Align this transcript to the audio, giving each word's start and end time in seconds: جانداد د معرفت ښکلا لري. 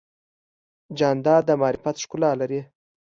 جانداد 0.97 1.43
د 1.47 1.49
معرفت 1.61 1.95
ښکلا 2.03 2.31
لري. 2.41 2.61